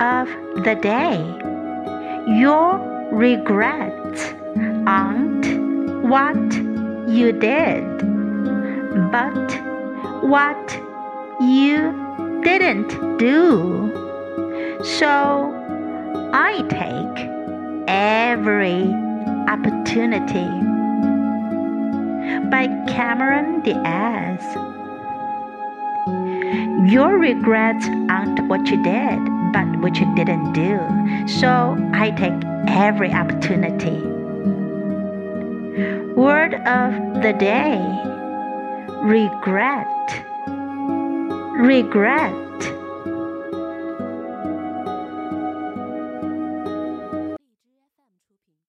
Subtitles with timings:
[0.00, 0.28] of
[0.64, 1.18] the day.
[2.38, 2.78] Your
[3.12, 4.34] regrets
[4.86, 5.46] aren't
[6.04, 6.36] what
[7.08, 7.84] you did,
[9.10, 9.50] but
[10.22, 10.80] what
[11.40, 13.92] you didn't do.
[14.84, 15.52] So
[16.32, 17.28] I take
[17.88, 18.82] every
[19.48, 20.48] opportunity.
[22.50, 24.42] By Cameron Diaz.
[26.92, 29.18] Your regrets aren't what you did,
[29.52, 30.78] but which you didn't do.
[31.28, 32.34] So I take
[32.68, 34.00] every opportunity.
[36.14, 37.78] Word of the day
[39.02, 39.86] regret.
[41.58, 42.45] Regret.